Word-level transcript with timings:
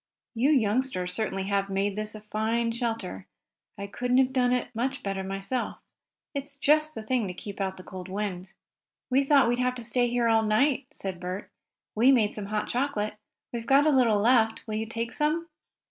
"You 0.33 0.49
youngsters 0.49 1.13
certainly 1.13 1.43
have 1.43 1.69
made 1.69 1.95
this 1.95 2.15
a 2.15 2.21
fine 2.21 2.71
shelter. 2.71 3.27
I 3.77 3.85
couldn't 3.85 4.17
have 4.17 4.33
done 4.33 4.51
it 4.51 4.73
much 4.73 5.03
better 5.03 5.23
myself. 5.23 5.77
It's 6.33 6.55
just 6.55 6.95
the 6.95 7.03
thing 7.03 7.27
to 7.27 7.35
keep 7.35 7.61
out 7.61 7.77
the 7.77 7.83
cold 7.83 8.09
wind." 8.09 8.51
"We 9.11 9.23
thought 9.23 9.47
we'd 9.47 9.59
have 9.59 9.75
to 9.75 9.83
stay 9.83 10.07
here 10.09 10.27
all 10.27 10.41
night," 10.41 10.87
said 10.89 11.19
Bert. 11.19 11.51
"We 11.93 12.11
made 12.11 12.33
some 12.33 12.47
hot 12.47 12.67
chocolate. 12.67 13.13
We've 13.53 13.67
got 13.67 13.85
a 13.85 13.91
little 13.91 14.19
left. 14.19 14.65
Will 14.65 14.73
you 14.73 14.87
take 14.87 15.13
some?" 15.13 15.49